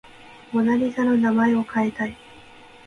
[0.51, 2.17] モナ・リザの名前を変えたい